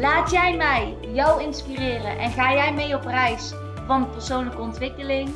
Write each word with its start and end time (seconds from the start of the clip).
Laat 0.00 0.30
jij 0.30 0.56
mij 0.56 0.96
jou 1.00 1.42
inspireren 1.42 2.18
en 2.18 2.30
ga 2.30 2.52
jij 2.52 2.74
mee 2.74 2.94
op 2.94 3.04
reis 3.04 3.52
van 3.86 4.10
persoonlijke 4.10 4.60
ontwikkeling? 4.60 5.34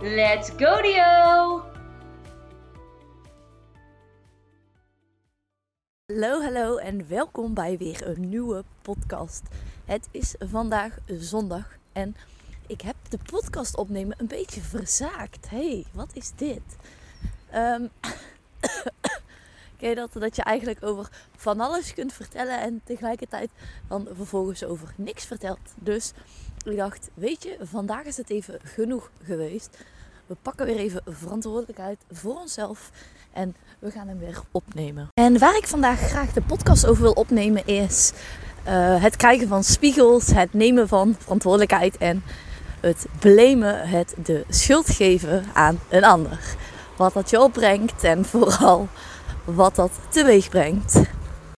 Let's 0.00 0.50
go 0.56 0.82
Dio! 0.82 1.62
Hallo, 6.06 6.42
hallo 6.42 6.76
en 6.76 7.08
welkom 7.08 7.54
bij 7.54 7.78
weer 7.78 8.06
een 8.08 8.28
nieuwe 8.28 8.64
podcast. 8.82 9.42
Het 9.84 10.08
is 10.10 10.34
vandaag 10.38 10.98
zondag 11.06 11.76
en 11.92 12.16
ik 12.66 12.80
heb 12.80 12.96
de 13.08 13.18
podcast 13.30 13.76
opnemen 13.76 14.16
een 14.18 14.26
beetje 14.26 14.60
verzaakt. 14.60 15.50
hey, 15.50 15.84
wat 15.92 16.10
is 16.12 16.32
dit? 16.36 16.76
Um, 17.54 17.90
ken 19.76 20.08
dat? 20.12 20.36
Je 20.36 20.42
eigenlijk 20.42 20.84
over 20.84 21.08
van 21.36 21.60
alles 21.60 21.94
kunt 21.94 22.12
vertellen 22.12 22.60
en 22.60 22.80
tegelijkertijd 22.84 23.50
dan 23.88 24.08
vervolgens 24.16 24.64
over 24.64 24.94
niks 24.96 25.24
vertelt. 25.24 25.74
Dus 25.74 26.12
ik 26.64 26.76
dacht, 26.76 27.10
weet 27.14 27.42
je, 27.42 27.56
vandaag 27.62 28.04
is 28.04 28.16
het 28.16 28.30
even 28.30 28.60
genoeg 28.62 29.10
geweest. 29.22 29.78
We 30.26 30.36
pakken 30.42 30.66
weer 30.66 30.76
even 30.76 31.02
verantwoordelijkheid 31.06 31.98
voor 32.10 32.36
onszelf 32.36 32.90
en 33.32 33.56
we 33.78 33.90
gaan 33.90 34.08
hem 34.08 34.18
weer 34.18 34.40
opnemen. 34.50 35.08
En 35.14 35.38
waar 35.38 35.56
ik 35.56 35.66
vandaag 35.66 36.00
graag 36.00 36.32
de 36.32 36.42
podcast 36.42 36.86
over 36.86 37.02
wil 37.02 37.12
opnemen 37.12 37.66
is 37.66 38.12
uh, 38.68 39.02
het 39.02 39.16
krijgen 39.16 39.48
van 39.48 39.64
spiegels, 39.64 40.26
het 40.26 40.52
nemen 40.52 40.88
van 40.88 41.16
verantwoordelijkheid 41.18 41.96
en 41.96 42.22
het 42.80 43.06
blamen, 43.18 43.88
het 43.88 44.14
de 44.24 44.44
schuld 44.48 44.90
geven 44.90 45.44
aan 45.52 45.80
een 45.88 46.04
ander. 46.04 46.56
Wat 46.96 47.12
dat 47.12 47.30
je 47.30 47.40
opbrengt 47.40 48.04
en 48.04 48.24
vooral 48.24 48.88
wat 49.44 49.74
dat 49.74 49.90
teweeg 50.08 50.48
brengt. 50.48 51.00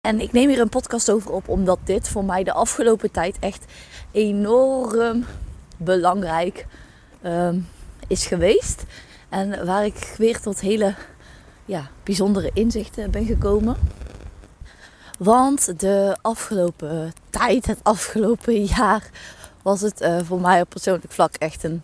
En 0.01 0.21
ik 0.21 0.33
neem 0.33 0.49
hier 0.49 0.61
een 0.61 0.69
podcast 0.69 1.11
over 1.11 1.33
op 1.33 1.49
omdat 1.49 1.79
dit 1.85 2.09
voor 2.09 2.25
mij 2.25 2.45
de 2.45 2.53
afgelopen 2.53 3.11
tijd 3.11 3.37
echt 3.41 3.65
enorm 4.13 5.25
belangrijk 5.77 6.67
um, 7.25 7.69
is 8.07 8.27
geweest. 8.27 8.85
En 9.29 9.67
waar 9.67 9.85
ik 9.85 10.15
weer 10.19 10.41
tot 10.41 10.61
hele 10.61 10.95
ja, 11.65 11.91
bijzondere 12.03 12.51
inzichten 12.55 13.11
ben 13.11 13.27
gekomen. 13.27 13.77
Want 15.19 15.81
de 15.81 16.17
afgelopen 16.23 17.13
tijd, 17.31 17.67
het 17.67 17.79
afgelopen 17.83 18.65
jaar, 18.77 19.11
was 19.63 19.81
het 19.81 20.01
uh, 20.01 20.19
voor 20.25 20.41
mij 20.41 20.61
op 20.61 20.69
persoonlijk 20.69 21.13
vlak 21.13 21.35
echt 21.35 21.65
een 21.65 21.83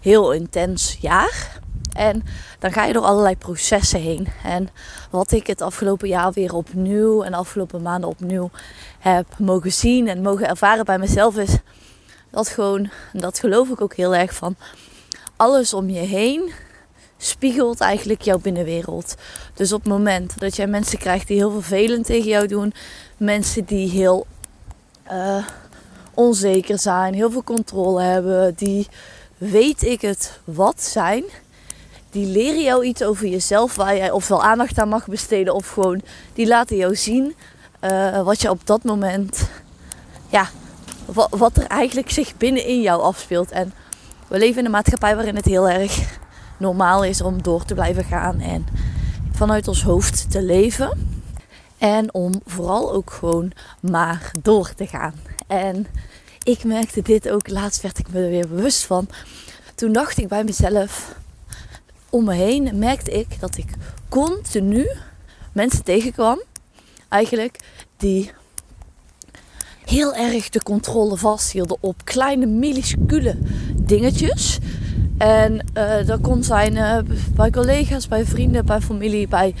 heel 0.00 0.32
intens 0.32 0.96
jaar. 1.00 1.60
En 1.92 2.22
dan 2.58 2.72
ga 2.72 2.84
je 2.84 2.92
door 2.92 3.04
allerlei 3.04 3.36
processen 3.36 4.00
heen. 4.00 4.28
En 4.44 4.68
wat 5.10 5.32
ik 5.32 5.46
het 5.46 5.60
afgelopen 5.60 6.08
jaar 6.08 6.32
weer 6.32 6.54
opnieuw 6.54 7.22
en 7.22 7.34
afgelopen 7.34 7.82
maanden 7.82 8.08
opnieuw 8.10 8.50
heb 8.98 9.26
mogen 9.38 9.72
zien 9.72 10.08
en 10.08 10.22
mogen 10.22 10.48
ervaren 10.48 10.84
bij 10.84 10.98
mezelf 10.98 11.36
is 11.36 11.56
dat 12.30 12.48
gewoon, 12.48 12.90
dat 13.12 13.38
geloof 13.38 13.68
ik 13.68 13.80
ook 13.80 13.94
heel 13.94 14.14
erg 14.14 14.34
van, 14.34 14.56
alles 15.36 15.74
om 15.74 15.90
je 15.90 16.00
heen 16.00 16.52
spiegelt 17.16 17.80
eigenlijk 17.80 18.22
jouw 18.22 18.38
binnenwereld. 18.38 19.14
Dus 19.54 19.72
op 19.72 19.80
het 19.80 19.92
moment 19.92 20.40
dat 20.40 20.56
jij 20.56 20.66
mensen 20.66 20.98
krijgt 20.98 21.26
die 21.26 21.36
heel 21.36 21.50
vervelend 21.50 22.06
tegen 22.06 22.28
jou 22.28 22.46
doen, 22.46 22.74
mensen 23.16 23.64
die 23.64 23.90
heel 23.90 24.26
uh, 25.10 25.46
onzeker 26.14 26.78
zijn, 26.78 27.14
heel 27.14 27.30
veel 27.30 27.44
controle 27.44 28.02
hebben, 28.02 28.54
die 28.54 28.88
weet 29.38 29.82
ik 29.82 30.00
het 30.00 30.40
wat 30.44 30.82
zijn, 30.82 31.24
die 32.12 32.26
leren 32.26 32.62
jou 32.62 32.84
iets 32.84 33.02
over 33.02 33.26
jezelf 33.26 33.74
waar 33.74 33.96
jij 33.96 34.10
ofwel 34.10 34.42
aandacht 34.42 34.78
aan 34.78 34.88
mag 34.88 35.06
besteden 35.06 35.54
of 35.54 35.68
gewoon 35.68 36.02
die 36.32 36.46
laten 36.46 36.76
jou 36.76 36.96
zien 36.96 37.34
uh, 37.80 38.22
wat 38.22 38.40
je 38.40 38.50
op 38.50 38.66
dat 38.66 38.84
moment, 38.84 39.48
ja, 40.28 40.48
wat, 41.04 41.28
wat 41.30 41.56
er 41.56 41.66
eigenlijk 41.66 42.10
zich 42.10 42.36
binnenin 42.36 42.82
jou 42.82 43.02
afspeelt. 43.02 43.50
En 43.50 43.72
we 44.28 44.38
leven 44.38 44.58
in 44.58 44.64
een 44.64 44.70
maatschappij 44.70 45.14
waarin 45.14 45.36
het 45.36 45.44
heel 45.44 45.68
erg 45.68 46.18
normaal 46.58 47.04
is 47.04 47.20
om 47.20 47.42
door 47.42 47.64
te 47.64 47.74
blijven 47.74 48.04
gaan 48.04 48.40
en 48.40 48.66
vanuit 49.32 49.68
ons 49.68 49.82
hoofd 49.82 50.30
te 50.30 50.42
leven. 50.42 51.10
En 51.78 52.14
om 52.14 52.40
vooral 52.44 52.92
ook 52.92 53.10
gewoon 53.10 53.52
maar 53.80 54.32
door 54.42 54.74
te 54.74 54.86
gaan. 54.86 55.14
En 55.46 55.86
ik 56.42 56.64
merkte 56.64 57.02
dit 57.02 57.30
ook, 57.30 57.48
laatst 57.48 57.82
werd 57.82 57.98
ik 57.98 58.08
me 58.08 58.22
er 58.22 58.28
weer 58.28 58.48
bewust 58.48 58.84
van. 58.84 59.08
Toen 59.74 59.92
dacht 59.92 60.18
ik 60.18 60.28
bij 60.28 60.44
mezelf, 60.44 61.14
om 62.12 62.24
me 62.24 62.34
heen 62.34 62.78
merkte 62.78 63.10
ik 63.10 63.40
dat 63.40 63.56
ik 63.56 63.70
continu 64.08 64.90
mensen 65.52 65.84
tegenkwam, 65.84 66.42
eigenlijk, 67.08 67.56
die 67.96 68.30
heel 69.84 70.14
erg 70.14 70.48
de 70.48 70.62
controle 70.62 71.16
vasthielden 71.16 71.76
op 71.80 72.04
kleine 72.04 72.46
minuscule 72.46 73.38
dingetjes. 73.74 74.58
En 75.18 75.66
uh, 75.74 76.06
dat 76.06 76.20
kon 76.20 76.42
zijn 76.42 76.74
uh, 76.74 76.98
bij 77.34 77.50
collega's, 77.50 78.08
bij 78.08 78.24
vrienden, 78.24 78.66
bij 78.66 78.80
familie, 78.80 79.28
bij 79.28 79.54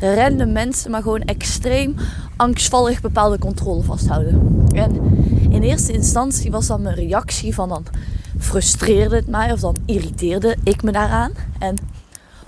random 0.00 0.52
mensen, 0.52 0.90
maar 0.90 1.02
gewoon 1.02 1.20
extreem 1.22 1.96
angstvallig 2.36 3.00
bepaalde 3.00 3.38
controle 3.38 3.82
vasthouden. 3.82 4.66
En 4.72 5.00
in 5.50 5.62
eerste 5.62 5.92
instantie 5.92 6.50
was 6.50 6.66
dat 6.66 6.80
mijn 6.80 6.94
reactie 6.94 7.54
van 7.54 7.68
dan 7.68 7.86
frustreerde 8.38 9.16
het 9.16 9.26
mij 9.26 9.52
of 9.52 9.60
dan 9.60 9.76
irriteerde 9.84 10.56
ik 10.62 10.82
me 10.82 10.92
daaraan. 10.92 11.32
En 11.58 11.76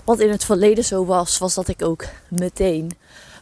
wat 0.07 0.19
in 0.19 0.29
het 0.29 0.43
verleden 0.43 0.83
zo 0.83 1.05
was, 1.05 1.37
was 1.37 1.53
dat 1.53 1.67
ik 1.67 1.81
ook 1.81 2.05
meteen 2.27 2.91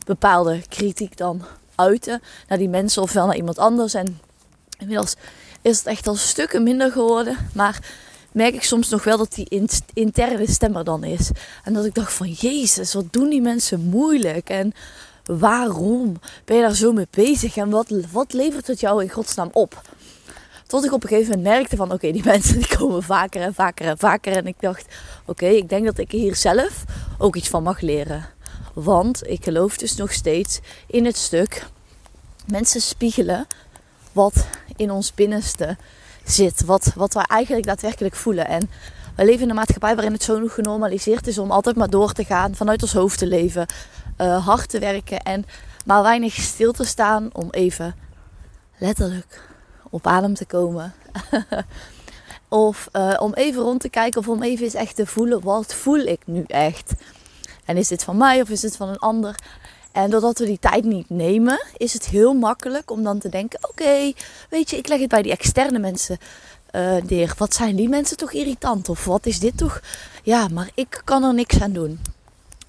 bepaalde 0.05 0.61
kritiek 0.69 1.17
dan 1.17 1.41
uitte 1.75 2.21
naar 2.47 2.57
die 2.57 2.69
mensen 2.69 3.01
of 3.01 3.11
wel 3.11 3.25
naar 3.25 3.35
iemand 3.35 3.57
anders. 3.57 3.93
En 3.93 4.19
inmiddels 4.77 5.15
is 5.61 5.77
het 5.77 5.87
echt 5.87 6.07
al 6.07 6.15
stukken 6.15 6.63
minder 6.63 6.91
geworden. 6.91 7.37
Maar 7.53 7.79
merk 8.31 8.53
ik 8.53 8.63
soms 8.63 8.89
nog 8.89 9.03
wel 9.03 9.17
dat 9.17 9.33
die 9.33 9.67
interne 9.93 10.51
stem 10.51 10.75
er 10.75 10.83
dan 10.83 11.03
is. 11.03 11.29
En 11.63 11.73
dat 11.73 11.85
ik 11.85 11.93
dacht 11.93 12.13
van 12.13 12.31
Jezus, 12.31 12.93
wat 12.93 13.13
doen 13.13 13.29
die 13.29 13.41
mensen 13.41 13.79
moeilijk? 13.79 14.49
En 14.49 14.73
waarom 15.25 16.19
ben 16.45 16.55
je 16.55 16.61
daar 16.61 16.75
zo 16.75 16.91
mee 16.91 17.07
bezig? 17.09 17.57
En 17.57 17.69
wat, 17.69 17.93
wat 18.11 18.33
levert 18.33 18.67
het 18.67 18.79
jou 18.79 19.03
in 19.03 19.09
godsnaam 19.09 19.49
op? 19.53 19.81
Tot 20.75 20.85
ik 20.85 20.93
op 20.93 21.03
een 21.03 21.09
gegeven 21.09 21.35
moment 21.37 21.55
merkte 21.55 21.75
van 21.75 21.91
oké, 21.91 22.11
die 22.11 22.23
mensen 22.33 22.57
die 22.57 22.77
komen 22.77 23.03
vaker 23.03 23.41
en 23.41 23.53
vaker 23.53 23.87
en 23.87 23.97
vaker. 23.97 24.33
En 24.35 24.47
ik 24.47 24.55
dacht, 24.59 24.85
oké, 25.25 25.45
ik 25.45 25.69
denk 25.69 25.85
dat 25.85 25.97
ik 25.97 26.11
hier 26.11 26.35
zelf 26.35 26.83
ook 27.17 27.35
iets 27.35 27.49
van 27.49 27.63
mag 27.63 27.79
leren. 27.79 28.25
Want 28.73 29.27
ik 29.27 29.43
geloof 29.43 29.77
dus 29.77 29.95
nog 29.95 30.11
steeds 30.11 30.59
in 30.87 31.05
het 31.05 31.17
stuk 31.17 31.65
mensen 32.47 32.81
spiegelen 32.81 33.47
wat 34.11 34.47
in 34.75 34.91
ons 34.91 35.13
binnenste 35.13 35.77
zit. 36.23 36.65
Wat, 36.65 36.91
wat 36.95 37.13
wij 37.13 37.23
eigenlijk 37.23 37.67
daadwerkelijk 37.67 38.15
voelen. 38.15 38.47
En 38.47 38.69
we 39.15 39.25
leven 39.25 39.43
in 39.43 39.49
een 39.49 39.55
maatschappij 39.55 39.95
waarin 39.95 40.13
het 40.13 40.23
zo 40.23 40.47
genormaliseerd 40.47 41.27
is 41.27 41.37
om 41.37 41.51
altijd 41.51 41.75
maar 41.75 41.89
door 41.89 42.11
te 42.11 42.23
gaan, 42.23 42.55
vanuit 42.55 42.81
ons 42.81 42.93
hoofd 42.93 43.17
te 43.17 43.27
leven, 43.27 43.67
uh, 44.17 44.45
hard 44.45 44.69
te 44.69 44.79
werken 44.79 45.19
en 45.19 45.45
maar 45.85 46.03
weinig 46.03 46.33
stil 46.33 46.71
te 46.71 46.85
staan 46.85 47.29
om 47.33 47.47
even 47.51 47.95
letterlijk 48.77 49.53
op 49.95 50.07
adem 50.07 50.33
te 50.33 50.45
komen. 50.45 50.93
of 52.49 52.89
uh, 52.93 53.13
om 53.19 53.33
even 53.33 53.61
rond 53.61 53.81
te 53.81 53.89
kijken 53.89 54.21
of 54.21 54.27
om 54.27 54.43
even 54.43 54.63
eens 54.63 54.73
echt 54.73 54.95
te 54.95 55.05
voelen, 55.05 55.41
wat 55.41 55.73
voel 55.73 55.99
ik 55.99 56.21
nu 56.25 56.43
echt? 56.47 56.93
En 57.65 57.77
is 57.77 57.87
dit 57.87 58.03
van 58.03 58.17
mij 58.17 58.41
of 58.41 58.49
is 58.49 58.59
dit 58.59 58.75
van 58.75 58.89
een 58.89 58.99
ander? 58.99 59.35
En 59.91 60.09
doordat 60.09 60.39
we 60.39 60.45
die 60.45 60.59
tijd 60.59 60.83
niet 60.83 61.09
nemen, 61.09 61.65
is 61.77 61.93
het 61.93 62.05
heel 62.05 62.33
makkelijk 62.33 62.91
om 62.91 63.03
dan 63.03 63.19
te 63.19 63.29
denken: 63.29 63.59
oké, 63.69 64.13
weet 64.49 64.69
je, 64.69 64.77
ik 64.77 64.87
leg 64.87 64.99
het 64.99 65.09
bij 65.09 65.21
die 65.21 65.31
externe 65.31 65.79
mensen 65.79 66.17
uh, 66.71 66.95
neer. 66.95 67.33
Wat 67.37 67.53
zijn 67.53 67.75
die 67.75 67.89
mensen 67.89 68.17
toch 68.17 68.31
irritant? 68.31 68.89
Of 68.89 69.05
wat 69.05 69.25
is 69.25 69.39
dit 69.39 69.57
toch? 69.57 69.81
Ja, 70.23 70.47
maar 70.47 70.69
ik 70.73 71.01
kan 71.03 71.23
er 71.23 71.33
niks 71.33 71.61
aan 71.61 71.73
doen. 71.73 71.99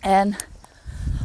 En 0.00 0.36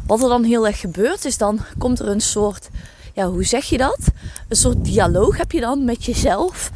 wat 0.08 0.24
er 0.24 0.30
dan 0.30 0.44
heel 0.44 0.68
erg 0.68 0.80
gebeurt, 0.80 1.26
is 1.26 1.38
dan 1.38 1.60
komt 1.78 2.00
er 2.00 2.08
een 2.08 2.22
soort 2.22 2.70
ja, 3.14 3.28
hoe 3.28 3.44
zeg 3.44 3.66
je 3.66 3.78
dat? 3.78 4.00
Een 4.48 4.56
soort 4.56 4.86
dialoog 4.86 5.38
heb 5.38 5.52
je 5.52 5.60
dan 5.60 5.86
met 5.86 6.06
jezelf. 6.06 6.72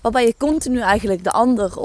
Waarbij 0.00 0.26
je 0.26 0.34
continu 0.38 0.80
eigenlijk 0.80 1.24
de 1.24 1.32
ander 1.32 1.76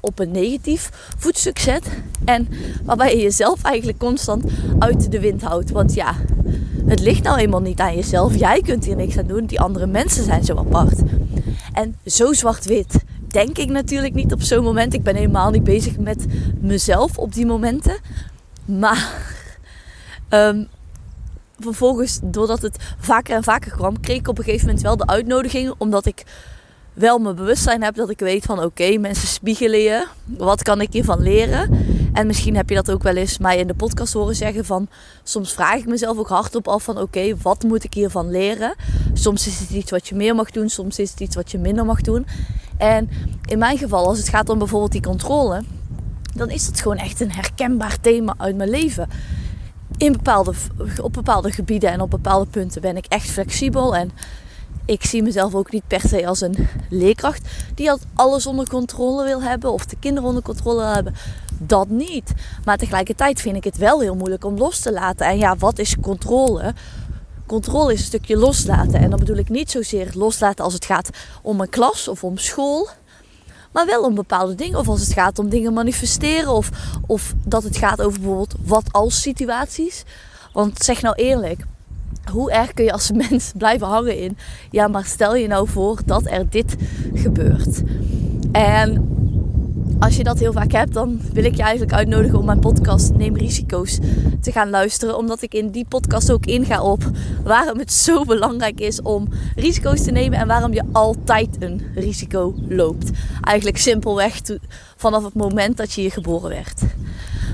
op 0.00 0.18
een 0.18 0.30
negatief 0.30 0.90
voetstuk 1.18 1.58
zet. 1.58 1.86
En 2.24 2.48
waarbij 2.84 3.16
je 3.16 3.22
jezelf 3.22 3.62
eigenlijk 3.62 3.98
constant 3.98 4.44
uit 4.78 5.10
de 5.10 5.20
wind 5.20 5.42
houdt. 5.42 5.70
Want 5.70 5.94
ja, 5.94 6.14
het 6.86 7.00
ligt 7.00 7.22
nou 7.22 7.38
eenmaal 7.38 7.60
niet 7.60 7.80
aan 7.80 7.94
jezelf. 7.94 8.38
Jij 8.38 8.60
kunt 8.62 8.84
hier 8.84 8.96
niks 8.96 9.18
aan 9.18 9.26
doen. 9.26 9.46
Die 9.46 9.60
andere 9.60 9.86
mensen 9.86 10.24
zijn 10.24 10.44
zo 10.44 10.56
apart. 10.56 10.98
En 11.72 11.96
zo 12.04 12.32
zwart-wit 12.32 13.04
denk 13.28 13.58
ik 13.58 13.68
natuurlijk 13.68 14.14
niet 14.14 14.32
op 14.32 14.42
zo'n 14.42 14.64
moment. 14.64 14.94
Ik 14.94 15.02
ben 15.02 15.14
helemaal 15.14 15.50
niet 15.50 15.64
bezig 15.64 15.98
met 15.98 16.26
mezelf 16.60 17.18
op 17.18 17.34
die 17.34 17.46
momenten. 17.46 17.96
Maar 18.64 19.12
ehm, 20.28 20.64
vervolgens, 21.58 22.18
doordat 22.22 22.62
het 22.62 22.76
vaker 22.98 23.36
en 23.36 23.42
vaker 23.42 23.70
kwam, 23.70 24.00
kreeg 24.00 24.18
ik 24.18 24.28
op 24.28 24.38
een 24.38 24.44
gegeven 24.44 24.66
moment 24.66 24.84
wel 24.84 24.96
de 24.96 25.06
uitnodiging. 25.06 25.74
Omdat 25.78 26.06
ik 26.06 26.24
wel 26.92 27.18
mijn 27.18 27.34
bewustzijn 27.34 27.82
heb 27.82 27.94
dat 27.94 28.10
ik 28.10 28.18
weet 28.18 28.44
van 28.44 28.62
oké, 28.62 28.98
mensen 28.98 29.28
spiegelen 29.28 29.80
je. 29.80 30.06
Wat 30.24 30.62
kan 30.62 30.80
ik 30.80 30.92
hiervan 30.92 31.22
leren? 31.22 31.86
En 32.12 32.26
misschien 32.26 32.56
heb 32.56 32.68
je 32.68 32.74
dat 32.74 32.90
ook 32.90 33.02
wel 33.02 33.16
eens 33.16 33.38
mij 33.38 33.58
in 33.58 33.66
de 33.66 33.74
podcast 33.74 34.12
horen 34.12 34.36
zeggen 34.36 34.64
van... 34.64 34.88
Soms 35.22 35.52
vraag 35.52 35.78
ik 35.78 35.86
mezelf 35.86 36.18
ook 36.18 36.28
hardop 36.28 36.68
af 36.68 36.82
van 36.82 36.98
oké, 36.98 37.36
wat 37.42 37.62
moet 37.62 37.84
ik 37.84 37.94
hiervan 37.94 38.30
leren? 38.30 38.74
Soms 39.12 39.46
is 39.46 39.58
het 39.58 39.70
iets 39.70 39.90
wat 39.90 40.08
je 40.08 40.14
meer 40.14 40.34
mag 40.34 40.50
doen, 40.50 40.68
soms 40.68 40.98
is 40.98 41.10
het 41.10 41.20
iets 41.20 41.36
wat 41.36 41.50
je 41.50 41.58
minder 41.58 41.84
mag 41.84 42.00
doen. 42.00 42.26
En 42.76 43.08
in 43.44 43.58
mijn 43.58 43.78
geval, 43.78 44.06
als 44.06 44.18
het 44.18 44.28
gaat 44.28 44.48
om 44.48 44.58
bijvoorbeeld 44.58 44.92
die 44.92 45.02
controle... 45.02 45.62
Dan 46.36 46.50
is 46.50 46.66
dat 46.66 46.80
gewoon 46.80 46.96
echt 46.96 47.20
een 47.20 47.32
herkenbaar 47.32 48.00
thema 48.00 48.34
uit 48.38 48.56
mijn 48.56 48.70
leven. 48.70 49.08
In 49.96 50.12
bepaalde, 50.12 50.52
op 51.02 51.12
bepaalde 51.12 51.52
gebieden 51.52 51.90
en 51.90 52.00
op 52.00 52.10
bepaalde 52.10 52.50
punten 52.50 52.80
ben 52.80 52.96
ik 52.96 53.06
echt 53.06 53.30
flexibel 53.30 53.96
en 53.96 54.10
ik 54.84 55.04
zie 55.04 55.22
mezelf 55.22 55.54
ook 55.54 55.72
niet 55.72 55.86
per 55.86 56.00
se 56.00 56.26
als 56.26 56.40
een 56.40 56.68
leerkracht 56.90 57.48
die 57.74 57.90
alles 58.14 58.46
onder 58.46 58.68
controle 58.68 59.24
wil 59.24 59.42
hebben 59.42 59.72
of 59.72 59.86
de 59.86 59.96
kinderen 60.00 60.28
onder 60.28 60.42
controle 60.42 60.76
wil 60.80 60.94
hebben. 60.94 61.14
Dat 61.58 61.88
niet. 61.88 62.32
Maar 62.64 62.76
tegelijkertijd 62.76 63.40
vind 63.40 63.56
ik 63.56 63.64
het 63.64 63.76
wel 63.76 64.00
heel 64.00 64.14
moeilijk 64.14 64.44
om 64.44 64.58
los 64.58 64.80
te 64.80 64.92
laten. 64.92 65.26
En 65.26 65.38
ja, 65.38 65.56
wat 65.56 65.78
is 65.78 65.96
controle? 66.00 66.74
Controle 67.46 67.92
is 67.92 67.98
een 67.98 68.06
stukje 68.06 68.36
loslaten. 68.36 69.00
En 69.00 69.10
dan 69.10 69.18
bedoel 69.18 69.36
ik 69.36 69.48
niet 69.48 69.70
zozeer 69.70 70.10
loslaten 70.14 70.64
als 70.64 70.74
het 70.74 70.84
gaat 70.84 71.10
om 71.42 71.60
een 71.60 71.68
klas 71.68 72.08
of 72.08 72.24
om 72.24 72.38
school. 72.38 72.88
Maar 73.76 73.86
wel 73.86 74.02
om 74.02 74.14
bepaalde 74.14 74.54
dingen. 74.54 74.78
Of 74.78 74.88
als 74.88 75.00
het 75.00 75.12
gaat 75.12 75.38
om 75.38 75.48
dingen 75.48 75.72
manifesteren. 75.72 76.52
Of, 76.52 76.70
of 77.06 77.34
dat 77.44 77.62
het 77.62 77.76
gaat 77.76 78.02
over 78.02 78.20
bijvoorbeeld 78.20 78.54
wat 78.64 78.84
als 78.90 79.20
situaties. 79.20 80.04
Want 80.52 80.84
zeg 80.84 81.02
nou 81.02 81.14
eerlijk, 81.14 81.64
hoe 82.30 82.50
erg 82.50 82.72
kun 82.72 82.84
je 82.84 82.92
als 82.92 83.10
mens 83.28 83.52
blijven 83.56 83.86
hangen 83.86 84.18
in? 84.18 84.38
Ja, 84.70 84.88
maar 84.88 85.04
stel 85.04 85.34
je 85.34 85.46
nou 85.46 85.68
voor 85.68 86.00
dat 86.04 86.26
er 86.26 86.48
dit 86.50 86.76
gebeurt. 87.14 87.82
En 88.52 89.15
als 89.98 90.16
je 90.16 90.24
dat 90.24 90.38
heel 90.38 90.52
vaak 90.52 90.72
hebt, 90.72 90.92
dan 90.92 91.20
wil 91.32 91.44
ik 91.44 91.56
je 91.56 91.62
eigenlijk 91.62 91.92
uitnodigen 91.92 92.38
om 92.38 92.44
mijn 92.44 92.58
podcast 92.58 93.14
Neem 93.14 93.36
Risico's 93.36 93.98
te 94.40 94.52
gaan 94.52 94.70
luisteren. 94.70 95.16
Omdat 95.16 95.42
ik 95.42 95.54
in 95.54 95.70
die 95.70 95.86
podcast 95.88 96.32
ook 96.32 96.46
inga 96.46 96.82
op 96.82 97.10
waarom 97.44 97.78
het 97.78 97.92
zo 97.92 98.24
belangrijk 98.24 98.80
is 98.80 99.02
om 99.02 99.28
risico's 99.56 100.02
te 100.02 100.10
nemen 100.10 100.38
en 100.38 100.46
waarom 100.46 100.72
je 100.72 100.82
altijd 100.92 101.56
een 101.58 101.82
risico 101.94 102.54
loopt. 102.68 103.10
Eigenlijk 103.42 103.78
simpelweg 103.78 104.40
vanaf 104.96 105.24
het 105.24 105.34
moment 105.34 105.76
dat 105.76 105.92
je 105.92 106.00
hier 106.00 106.12
geboren 106.12 106.48
werd. 106.48 106.82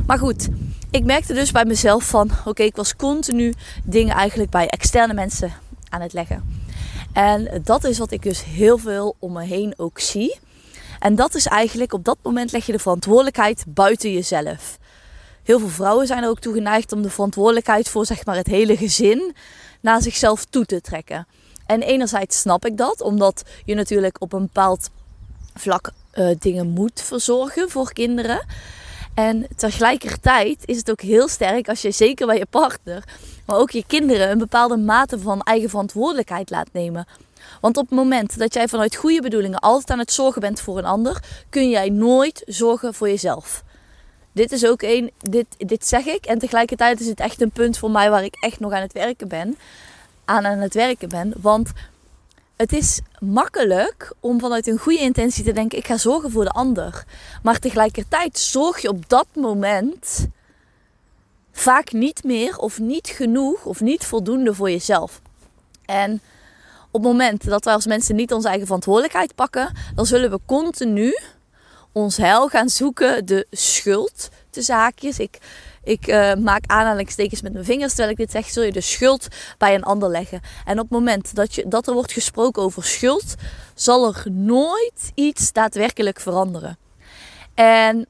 Maar 0.06 0.18
goed, 0.18 0.48
ik 0.90 1.04
merkte 1.04 1.34
dus 1.34 1.50
bij 1.50 1.64
mezelf 1.64 2.04
van 2.04 2.30
oké, 2.44 2.62
ik 2.62 2.76
was 2.76 2.96
continu 2.96 3.52
dingen 3.84 4.14
eigenlijk 4.14 4.50
bij 4.50 4.66
externe 4.66 5.14
mensen 5.14 5.52
aan 5.88 6.00
het 6.00 6.12
leggen. 6.12 6.42
En 7.12 7.60
dat 7.64 7.84
is 7.84 7.98
wat 7.98 8.10
ik 8.10 8.22
dus 8.22 8.44
heel 8.44 8.78
veel 8.78 9.16
om 9.18 9.32
me 9.32 9.44
heen 9.44 9.74
ook 9.76 9.98
zie. 9.98 10.38
En 11.02 11.14
dat 11.14 11.34
is 11.34 11.46
eigenlijk 11.46 11.92
op 11.92 12.04
dat 12.04 12.18
moment 12.22 12.52
leg 12.52 12.66
je 12.66 12.72
de 12.72 12.78
verantwoordelijkheid 12.78 13.64
buiten 13.68 14.12
jezelf. 14.12 14.78
Heel 15.42 15.58
veel 15.58 15.68
vrouwen 15.68 16.06
zijn 16.06 16.22
er 16.22 16.28
ook 16.28 16.40
toe 16.40 16.54
geneigd 16.54 16.92
om 16.92 17.02
de 17.02 17.10
verantwoordelijkheid 17.10 17.88
voor 17.88 18.06
zeg 18.06 18.24
maar, 18.24 18.36
het 18.36 18.46
hele 18.46 18.76
gezin 18.76 19.34
naar 19.80 20.02
zichzelf 20.02 20.44
toe 20.44 20.64
te 20.64 20.80
trekken. 20.80 21.26
En 21.66 21.82
enerzijds 21.82 22.40
snap 22.40 22.66
ik 22.66 22.76
dat, 22.76 23.00
omdat 23.00 23.42
je 23.64 23.74
natuurlijk 23.74 24.16
op 24.20 24.32
een 24.32 24.42
bepaald 24.42 24.90
vlak 25.54 25.90
uh, 26.14 26.36
dingen 26.38 26.68
moet 26.68 27.02
verzorgen 27.02 27.70
voor 27.70 27.92
kinderen. 27.92 28.46
En 29.14 29.46
tegelijkertijd 29.56 30.62
is 30.64 30.76
het 30.76 30.90
ook 30.90 31.00
heel 31.00 31.28
sterk 31.28 31.68
als 31.68 31.82
je 31.82 31.90
zeker 31.90 32.26
bij 32.26 32.38
je 32.38 32.46
partner, 32.50 33.04
maar 33.46 33.56
ook 33.56 33.70
je 33.70 33.84
kinderen 33.86 34.30
een 34.30 34.38
bepaalde 34.38 34.76
mate 34.76 35.18
van 35.18 35.40
eigen 35.40 35.70
verantwoordelijkheid 35.70 36.50
laat 36.50 36.68
nemen. 36.72 37.06
Want 37.60 37.76
op 37.76 37.88
het 37.88 37.98
moment 37.98 38.38
dat 38.38 38.54
jij 38.54 38.68
vanuit 38.68 38.96
goede 38.96 39.20
bedoelingen 39.20 39.58
altijd 39.58 39.90
aan 39.90 39.98
het 39.98 40.12
zorgen 40.12 40.40
bent 40.40 40.60
voor 40.60 40.78
een 40.78 40.84
ander, 40.84 41.22
kun 41.48 41.70
jij 41.70 41.88
nooit 41.88 42.42
zorgen 42.46 42.94
voor 42.94 43.08
jezelf. 43.08 43.62
Dit 44.32 44.52
is 44.52 44.66
ook 44.66 44.82
een, 44.82 45.10
dit, 45.18 45.46
dit 45.58 45.86
zeg 45.86 46.04
ik. 46.04 46.24
En 46.24 46.38
tegelijkertijd 46.38 47.00
is 47.00 47.06
het 47.06 47.20
echt 47.20 47.40
een 47.40 47.50
punt 47.50 47.78
voor 47.78 47.90
mij 47.90 48.10
waar 48.10 48.24
ik 48.24 48.36
echt 48.40 48.60
nog 48.60 48.72
aan 48.72 48.82
het 48.82 48.92
werken 48.92 49.28
ben. 49.28 49.58
Aan 50.24 50.46
aan 50.46 50.58
het 50.58 50.74
werken 50.74 51.08
ben. 51.08 51.32
Want 51.40 51.72
het 52.56 52.72
is 52.72 53.00
makkelijk 53.18 54.12
om 54.20 54.40
vanuit 54.40 54.66
een 54.66 54.78
goede 54.78 54.98
intentie 54.98 55.44
te 55.44 55.52
denken: 55.52 55.78
ik 55.78 55.86
ga 55.86 55.96
zorgen 55.96 56.30
voor 56.30 56.44
de 56.44 56.50
ander. 56.50 57.04
Maar 57.42 57.58
tegelijkertijd 57.58 58.38
zorg 58.38 58.78
je 58.78 58.88
op 58.88 59.08
dat 59.08 59.26
moment 59.34 60.28
vaak 61.52 61.92
niet 61.92 62.24
meer 62.24 62.56
of 62.58 62.78
niet 62.78 63.08
genoeg 63.08 63.64
of 63.64 63.80
niet 63.80 64.04
voldoende 64.04 64.54
voor 64.54 64.70
jezelf. 64.70 65.20
En 65.84 66.20
op 66.92 67.02
het 67.02 67.12
moment 67.12 67.44
dat 67.44 67.64
wij 67.64 67.74
als 67.74 67.86
mensen 67.86 68.16
niet 68.16 68.32
onze 68.32 68.48
eigen 68.48 68.66
verantwoordelijkheid 68.66 69.34
pakken, 69.34 69.72
dan 69.94 70.06
zullen 70.06 70.30
we 70.30 70.38
continu 70.46 71.18
ons 71.92 72.16
heil 72.16 72.48
gaan 72.48 72.68
zoeken, 72.68 73.26
de 73.26 73.46
schuld 73.50 74.28
te 74.50 74.62
zaakjes. 74.62 75.18
Ik 75.18 75.38
ik 75.84 76.06
uh, 76.06 76.34
maak 76.34 76.64
aanhalingstekens 76.66 77.42
met 77.42 77.52
mijn 77.52 77.64
vingers 77.64 77.88
terwijl 77.94 78.10
ik 78.10 78.16
dit 78.16 78.30
zeg, 78.30 78.46
zul 78.46 78.62
je 78.62 78.72
de 78.72 78.80
schuld 78.80 79.28
bij 79.58 79.74
een 79.74 79.82
ander 79.82 80.10
leggen. 80.10 80.40
En 80.64 80.78
op 80.78 80.88
het 80.88 80.98
moment 80.98 81.34
dat, 81.34 81.54
je, 81.54 81.68
dat 81.68 81.86
er 81.86 81.94
wordt 81.94 82.12
gesproken 82.12 82.62
over 82.62 82.84
schuld, 82.84 83.34
zal 83.74 84.06
er 84.14 84.24
nooit 84.30 85.12
iets 85.14 85.52
daadwerkelijk 85.52 86.20
veranderen. 86.20 86.78
En 87.54 88.06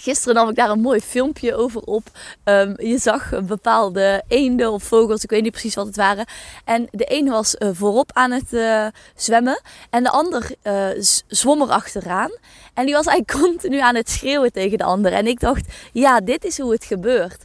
Gisteren 0.00 0.34
nam 0.34 0.48
ik 0.48 0.56
daar 0.56 0.70
een 0.70 0.80
mooi 0.80 1.00
filmpje 1.00 1.54
over 1.54 1.80
op. 1.80 2.02
Ehm, 2.44 2.74
je 2.76 2.98
zag 2.98 3.44
bepaalde 3.44 4.22
eenden 4.28 4.72
of 4.72 4.82
vogels, 4.82 5.22
ik 5.22 5.30
weet 5.30 5.42
niet 5.42 5.50
precies 5.50 5.74
wat 5.74 5.86
het 5.86 5.96
waren. 5.96 6.26
En 6.64 6.88
de 6.90 7.04
een 7.08 7.28
was 7.28 7.56
uh, 7.58 7.68
voorop 7.72 8.10
aan 8.12 8.30
het 8.30 8.52
uh, 8.52 8.86
zwemmen 9.14 9.60
en 9.90 10.02
de 10.02 10.10
ander 10.10 10.50
uh, 10.62 10.88
zwom 11.26 11.62
er 11.62 11.68
achteraan. 11.68 12.30
En 12.74 12.84
die 12.84 12.94
was 12.94 13.06
eigenlijk 13.06 13.38
continu 13.42 13.78
aan 13.80 13.94
het 13.94 14.10
schreeuwen 14.10 14.52
tegen 14.52 14.78
de 14.78 14.84
ander. 14.84 15.12
En 15.12 15.26
ik 15.26 15.40
dacht, 15.40 15.66
ja, 15.92 16.20
dit 16.20 16.44
is 16.44 16.58
hoe 16.58 16.72
het 16.72 16.84
gebeurt. 16.84 17.42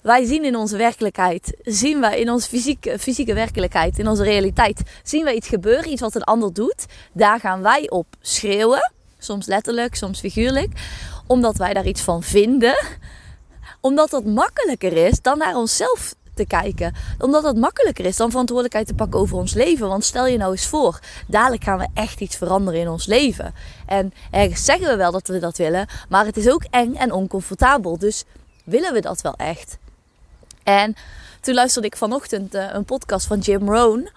Wij 0.00 0.24
zien 0.24 0.44
in 0.44 0.56
onze 0.56 0.76
werkelijkheid, 0.76 1.56
zien 1.62 2.00
wij 2.00 2.20
in 2.20 2.30
onze 2.30 2.48
fysieke, 2.48 2.98
fysieke 2.98 3.34
werkelijkheid, 3.34 3.98
in 3.98 4.08
onze 4.08 4.22
realiteit, 4.22 4.82
zien 5.02 5.24
wij 5.24 5.34
iets 5.34 5.48
gebeuren, 5.48 5.90
iets 5.90 6.00
wat 6.00 6.14
een 6.14 6.24
ander 6.24 6.52
doet. 6.52 6.86
Daar 7.12 7.40
gaan 7.40 7.62
wij 7.62 7.90
op 7.90 8.06
schreeuwen, 8.20 8.92
soms 9.18 9.46
letterlijk, 9.46 9.94
soms 9.94 10.20
figuurlijk 10.20 10.72
omdat 11.28 11.56
wij 11.56 11.74
daar 11.74 11.86
iets 11.86 12.00
van 12.00 12.22
vinden. 12.22 12.86
Omdat 13.80 14.10
dat 14.10 14.24
makkelijker 14.24 14.92
is 14.92 15.22
dan 15.22 15.38
naar 15.38 15.56
onszelf 15.56 16.14
te 16.34 16.46
kijken. 16.46 16.94
Omdat 17.18 17.42
dat 17.42 17.56
makkelijker 17.56 18.04
is 18.04 18.16
dan 18.16 18.30
verantwoordelijkheid 18.30 18.86
te 18.86 18.94
pakken 18.94 19.20
over 19.20 19.36
ons 19.36 19.54
leven. 19.54 19.88
Want 19.88 20.04
stel 20.04 20.26
je 20.26 20.38
nou 20.38 20.52
eens 20.52 20.66
voor, 20.66 21.00
dadelijk 21.26 21.64
gaan 21.64 21.78
we 21.78 21.86
echt 21.94 22.20
iets 22.20 22.36
veranderen 22.36 22.80
in 22.80 22.88
ons 22.88 23.06
leven. 23.06 23.54
En 23.86 24.12
ergens 24.30 24.64
zeggen 24.64 24.88
we 24.88 24.96
wel 24.96 25.12
dat 25.12 25.28
we 25.28 25.38
dat 25.38 25.56
willen, 25.56 25.86
maar 26.08 26.24
het 26.24 26.36
is 26.36 26.48
ook 26.48 26.64
eng 26.70 26.94
en 26.94 27.12
oncomfortabel. 27.12 27.98
Dus 27.98 28.24
willen 28.64 28.92
we 28.92 29.00
dat 29.00 29.20
wel 29.20 29.34
echt? 29.34 29.78
En 30.62 30.94
toen 31.40 31.54
luisterde 31.54 31.88
ik 31.88 31.96
vanochtend 31.96 32.54
uh, 32.54 32.68
een 32.72 32.84
podcast 32.84 33.26
van 33.26 33.38
Jim 33.38 33.68
Rohn. 33.68 34.08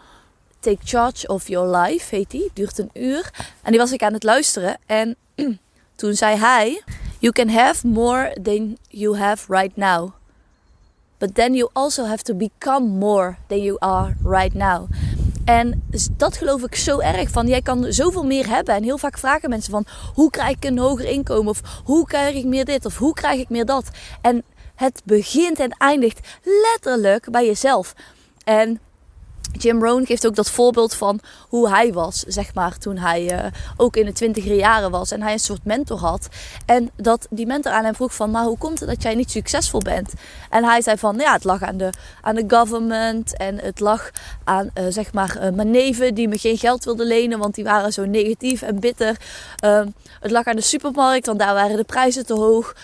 Take 0.60 0.78
Charge 0.84 1.28
of 1.28 1.48
Your 1.48 1.78
Life 1.78 2.16
heet 2.16 2.30
die. 2.32 2.52
Duurt 2.54 2.78
een 2.78 2.90
uur. 2.94 3.32
En 3.62 3.72
die 3.72 3.80
was 3.80 3.92
ik 3.92 4.04
aan 4.04 4.14
het 4.14 4.24
luisteren. 4.24 4.78
En 4.86 5.16
toen 6.02 6.14
zei 6.16 6.38
hij: 6.38 6.82
You 7.20 7.34
can 7.34 7.50
have 7.50 7.88
more 7.88 8.38
than 8.44 8.78
you 8.90 9.18
have 9.18 9.54
right 9.54 9.78
now. 9.78 10.12
But 11.18 11.36
then 11.36 11.54
you 11.54 11.70
also 11.74 12.04
have 12.04 12.24
to 12.24 12.34
become 12.36 12.88
more 12.88 13.38
than 13.48 13.62
you 13.62 13.76
are 13.80 14.16
right 14.24 14.54
now. 14.54 14.90
En 15.46 15.84
dat 16.18 16.38
geloof 16.38 16.64
ik 16.64 16.76
zo 16.76 17.00
erg 17.00 17.30
van. 17.30 17.48
Jij 17.48 17.62
kan 17.62 17.94
zoveel 17.94 18.26
meer 18.26 18.48
hebben. 18.48 18.76
En 18.76 18.84
heel 18.84 18.98
vaak 18.98 19.18
vragen 19.18 19.50
mensen 19.50 19.72
van 19.72 19.86
hoe 20.14 20.30
krijg 20.30 20.56
ik 20.56 20.66
een 20.66 20.78
hoger 20.78 21.06
inkomen? 21.06 21.50
Of 21.50 21.82
hoe 21.84 22.06
krijg 22.06 22.36
ik 22.36 22.46
meer 22.46 22.66
dit? 22.66 22.86
Of 22.86 22.98
hoe 22.98 23.14
krijg 23.14 23.40
ik 23.40 23.50
meer 23.50 23.66
dat? 23.66 23.90
En 24.22 24.44
het 24.76 25.02
begint 25.06 25.60
en 25.60 25.76
eindigt 25.78 26.20
letterlijk 26.44 27.32
bij 27.32 27.46
jezelf. 27.46 27.94
En 28.44 28.80
Jim 29.58 29.84
Rohn 29.84 30.06
geeft 30.06 30.28
ook 30.28 30.36
dat 30.36 30.50
voorbeeld 30.50 30.94
van 30.94 31.20
hoe 31.48 31.70
hij 31.70 31.94
was, 31.94 32.20
zeg 32.28 32.54
maar, 32.54 32.78
toen 32.78 32.98
hij 32.98 33.44
uh, 33.44 33.46
ook 33.78 33.96
in 33.96 34.06
de 34.06 34.14
twintiger 34.14 34.56
jaren 34.56 34.92
was 34.92 35.12
en 35.12 35.22
hij 35.22 35.34
een 35.34 35.40
soort 35.40 35.66
mentor 35.66 35.98
had. 35.98 36.28
En 36.66 36.92
dat 36.96 37.28
die 37.30 37.46
mentor 37.46 37.72
aan 37.72 37.84
hem 37.84 37.96
vroeg 37.96 38.16
van, 38.16 38.32
maar 38.32 38.44
hoe 38.44 38.58
komt 38.58 38.80
het 38.80 38.90
dat 38.90 39.02
jij 39.02 39.16
niet 39.16 39.32
succesvol 39.32 39.80
bent? 39.80 40.14
En 40.50 40.64
hij 40.64 40.82
zei 40.82 40.98
van, 40.98 41.18
ja, 41.18 41.34
het 41.34 41.44
lag 41.44 41.62
aan 41.62 41.78
de, 41.78 41.90
aan 42.22 42.36
de 42.36 42.44
government 42.48 43.38
en 43.38 43.60
het 43.60 43.80
lag 43.80 44.12
aan, 44.44 44.70
uh, 44.78 44.84
zeg 44.90 45.14
maar, 45.14 45.38
uh, 45.42 45.50
mijn 45.50 45.72
neven 45.72 46.14
die 46.14 46.28
me 46.28 46.38
geen 46.38 46.58
geld 46.58 46.84
wilden 46.84 47.08
lenen, 47.08 47.40
want 47.40 47.56
die 47.56 47.64
waren 47.64 47.94
zo 47.94 48.06
negatief 48.06 48.62
en 48.62 48.80
bitter. 48.80 49.18
Ehm, 49.56 49.88
het 50.20 50.32
lag 50.32 50.46
aan 50.46 50.56
de 50.56 50.62
supermarkt, 50.62 51.26
want 51.26 51.40
daar 51.40 51.54
waren 51.54 51.78
de 51.78 51.84
prijzen 51.84 52.26
te 52.26 52.34
hoog. 52.34 52.76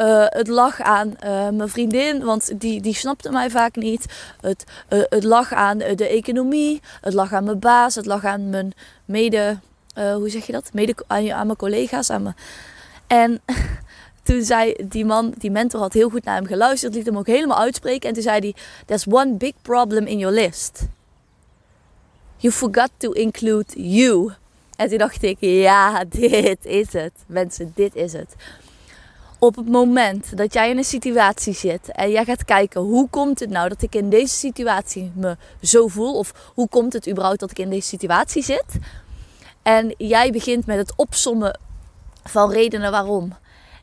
Eh, 0.00 0.24
het 0.26 0.48
lag 0.48 0.80
aan 0.80 1.16
eh, 1.16 1.48
mijn 1.48 1.68
vriendin, 1.68 2.24
want 2.24 2.60
die, 2.60 2.80
die 2.80 2.94
snapte 2.94 3.30
mij 3.30 3.50
vaak 3.50 3.76
niet. 3.76 4.06
Het, 4.40 4.64
uh, 4.88 5.02
het 5.08 5.24
lag 5.24 5.52
aan 5.52 5.78
de 5.78 6.08
economie. 6.08 6.80
Het 7.00 7.12
lag 7.12 7.32
aan 7.32 7.44
mijn 7.44 7.58
baas. 7.58 7.94
Het 7.94 8.06
lag 8.06 8.24
aan 8.24 8.50
mijn 8.50 8.72
mede... 9.04 9.58
hoe 9.94 10.28
zeg 10.28 10.46
je 10.46 10.52
dat? 10.52 10.70
Mede, 10.72 10.94
aan, 11.06 11.32
aan 11.32 11.46
mijn 11.46 11.58
collega's. 11.58 12.10
Aan. 12.10 12.34
En 13.06 13.40
toen 14.22 14.42
zei 14.42 14.74
die 14.88 15.04
man, 15.04 15.34
die 15.38 15.50
mentor 15.50 15.80
had 15.80 15.92
heel 15.92 16.10
goed 16.10 16.24
naar 16.24 16.36
hem 16.36 16.46
geluisterd. 16.46 16.94
Liet 16.94 17.06
hem 17.06 17.18
ook 17.18 17.26
helemaal 17.26 17.58
uitspreken. 17.58 18.08
En 18.08 18.14
toen 18.14 18.22
zei 18.22 18.38
hij... 18.38 18.54
There's 18.86 19.06
one 19.08 19.32
big 19.34 19.52
problem 19.62 20.06
in 20.06 20.18
your 20.18 20.34
list. 20.34 20.82
You 22.36 22.52
forgot 22.52 22.90
to 22.96 23.10
include 23.10 23.90
you. 23.90 24.32
En 24.76 24.88
toen 24.88 24.98
dacht 24.98 25.22
ik, 25.22 25.36
ja, 25.40 26.04
dit 26.20 26.64
is 26.64 26.92
het. 26.92 27.12
Mensen, 27.26 27.72
dit 27.74 27.94
is 27.94 28.12
het 28.12 28.34
op 29.40 29.56
het 29.56 29.68
moment 29.68 30.36
dat 30.36 30.52
jij 30.52 30.70
in 30.70 30.76
een 30.76 30.84
situatie 30.84 31.54
zit 31.54 31.92
en 31.92 32.10
jij 32.10 32.24
gaat 32.24 32.44
kijken 32.44 32.80
hoe 32.80 33.08
komt 33.08 33.40
het 33.40 33.50
nou 33.50 33.68
dat 33.68 33.82
ik 33.82 33.94
in 33.94 34.10
deze 34.10 34.34
situatie 34.34 35.12
me 35.14 35.36
zo 35.62 35.88
voel? 35.88 36.14
Of 36.14 36.52
hoe 36.54 36.68
komt 36.68 36.92
het 36.92 37.08
überhaupt 37.08 37.40
dat 37.40 37.50
ik 37.50 37.58
in 37.58 37.70
deze 37.70 37.88
situatie 37.88 38.42
zit? 38.42 38.64
En 39.62 39.94
jij 39.98 40.30
begint 40.30 40.66
met 40.66 40.76
het 40.76 40.92
opsommen 40.96 41.58
van 42.24 42.50
redenen 42.50 42.90
waarom. 42.90 43.34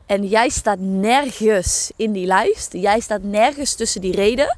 En 0.06 0.28
jij 0.28 0.50
staat 0.50 0.80
nergens 0.80 1.92
in 1.96 2.12
die 2.12 2.26
lijst, 2.26 2.74
jij 2.74 3.00
staat 3.00 3.24
nergens 3.24 3.76
tussen 3.76 4.02
die 4.02 4.16
reden, 4.16 4.58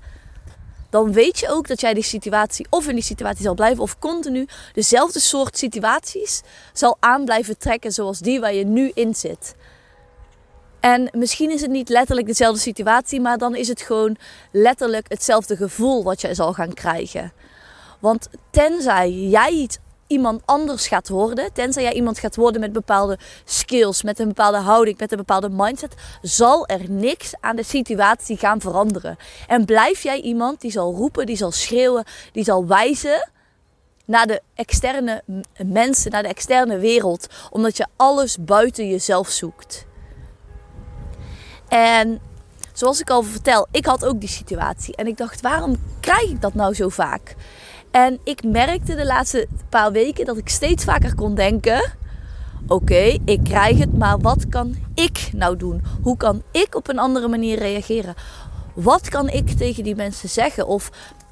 dan 0.89 1.13
weet 1.13 1.39
je 1.39 1.49
ook 1.49 1.67
dat 1.67 1.81
jij 1.81 1.93
die 1.93 2.03
situatie 2.03 2.67
of 2.69 2.87
in 2.87 2.95
die 2.95 3.03
situatie 3.03 3.43
zal 3.43 3.53
blijven 3.53 3.83
of 3.83 3.99
continu 3.99 4.47
dezelfde 4.73 5.19
soort 5.19 5.57
situaties 5.57 6.41
zal 6.73 6.97
aan 6.99 7.25
blijven 7.25 7.57
trekken 7.57 7.91
zoals 7.91 8.19
die 8.19 8.39
waar 8.39 8.53
je 8.53 8.65
nu 8.65 8.91
in 8.93 9.15
zit. 9.15 9.55
En 10.79 11.09
misschien 11.11 11.51
is 11.51 11.61
het 11.61 11.71
niet 11.71 11.89
letterlijk 11.89 12.27
dezelfde 12.27 12.59
situatie, 12.59 13.21
maar 13.21 13.37
dan 13.37 13.55
is 13.55 13.67
het 13.67 13.81
gewoon 13.81 14.17
letterlijk 14.51 15.05
hetzelfde 15.09 15.55
gevoel 15.55 16.03
wat 16.03 16.21
je 16.21 16.33
zal 16.33 16.53
gaan 16.53 16.73
krijgen. 16.73 17.31
Want 17.99 18.29
tenzij 18.49 19.11
jij 19.11 19.49
iets, 19.49 19.77
iemand 20.07 20.41
anders 20.45 20.87
gaat 20.87 21.09
worden, 21.09 21.53
tenzij 21.53 21.83
jij 21.83 21.93
iemand 21.93 22.19
gaat 22.19 22.35
worden 22.35 22.61
met 22.61 22.73
bepaalde 22.73 23.17
skills, 23.45 24.03
met 24.03 24.19
een 24.19 24.27
bepaalde 24.27 24.57
houding, 24.57 24.97
met 24.97 25.11
een 25.11 25.17
bepaalde 25.17 25.49
mindset, 25.49 25.95
zal 26.21 26.67
er 26.67 26.89
niks 26.89 27.33
aan 27.39 27.55
de 27.55 27.63
situatie 27.63 28.37
gaan 28.37 28.61
veranderen. 28.61 29.17
En 29.47 29.65
blijf 29.65 30.03
jij 30.03 30.21
iemand 30.21 30.61
die 30.61 30.71
zal 30.71 30.93
roepen, 30.93 31.25
die 31.25 31.35
zal 31.35 31.51
schreeuwen, 31.51 32.05
die 32.31 32.43
zal 32.43 32.67
wijzen 32.67 33.29
naar 34.05 34.27
de 34.27 34.41
externe 34.55 35.23
mensen, 35.65 36.11
naar 36.11 36.23
de 36.23 36.29
externe 36.29 36.77
wereld, 36.77 37.27
omdat 37.49 37.77
je 37.77 37.87
alles 37.95 38.37
buiten 38.39 38.89
jezelf 38.89 39.29
zoekt. 39.29 39.87
En 41.69 42.19
zoals 42.73 42.99
ik 42.99 43.09
al 43.09 43.23
vertel, 43.23 43.67
ik 43.71 43.85
had 43.85 44.05
ook 44.05 44.19
die 44.19 44.29
situatie. 44.29 44.95
En 44.95 45.07
ik 45.07 45.17
dacht, 45.17 45.41
waarom 45.41 45.75
krijg 45.99 46.29
ik 46.29 46.41
dat 46.41 46.53
nou 46.53 46.73
zo 46.73 46.89
vaak? 46.89 47.35
En 47.91 48.19
ik 48.23 48.43
merkte 48.43 48.95
de 48.95 49.05
laatste 49.05 49.47
paar 49.69 49.91
weken 49.91 50.25
dat 50.25 50.37
ik 50.37 50.49
steeds 50.49 50.83
vaker 50.83 51.15
kon 51.15 51.35
denken: 51.35 51.91
oké, 52.67 53.17
ik 53.25 53.39
krijg 53.43 53.77
het, 53.77 53.97
maar 53.97 54.19
wat 54.19 54.49
kan 54.49 54.75
ik 54.93 55.29
nou 55.33 55.57
doen? 55.57 55.83
Hoe 56.01 56.17
kan 56.17 56.41
ik 56.51 56.75
op 56.75 56.89
een 56.89 56.99
andere 56.99 57.27
manier 57.27 57.57
reageren? 57.57 58.15
Wat 58.73 59.09
kan 59.09 59.29
ik 59.29 59.49
tegen 59.49 59.83
die 59.83 59.95
mensen 59.95 60.29
zeggen? 60.29 60.67
Of 60.67 60.91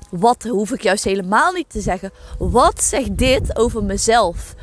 wat 0.09 0.43
hoef 0.43 0.71
ik 0.71 0.81
juist 0.81 1.03
helemaal 1.03 1.51
niet 1.51 1.69
te 1.69 1.81
zeggen? 1.81 2.11
Wat 2.37 2.83
zegt 2.83 3.17
dit 3.17 3.57
over 3.57 3.83
mezelf? 3.83 4.55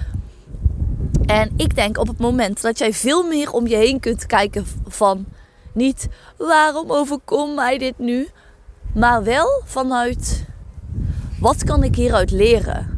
En 1.26 1.52
ik 1.56 1.74
denk 1.74 1.98
op 1.98 2.06
het 2.06 2.18
moment 2.18 2.62
dat 2.62 2.78
jij 2.78 2.92
veel 2.92 3.22
meer 3.22 3.52
om 3.52 3.66
je 3.66 3.76
heen 3.76 4.00
kunt 4.00 4.26
kijken 4.26 4.66
van 4.86 5.26
niet 5.74 6.08
waarom 6.36 6.92
overkomt 6.92 7.54
mij 7.54 7.78
dit 7.78 7.98
nu, 7.98 8.28
maar 8.94 9.22
wel 9.24 9.62
vanuit 9.64 10.44
wat 11.40 11.64
kan 11.64 11.82
ik 11.82 11.94
hieruit 11.94 12.30
leren. 12.30 12.94